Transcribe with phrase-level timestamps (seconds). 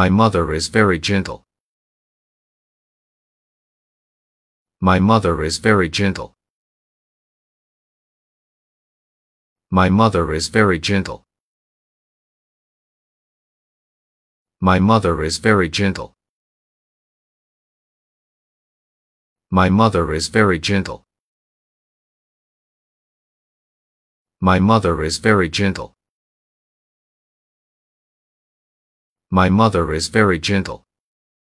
[0.00, 1.46] My mother is very gentle.
[4.80, 6.34] My mother is very gentle.
[9.70, 11.24] My mother is very gentle.
[14.60, 16.16] My mother is very gentle.
[19.52, 21.04] My mother is very gentle.
[24.40, 25.93] My mother is very gentle.
[29.34, 30.86] My mother is very gentle.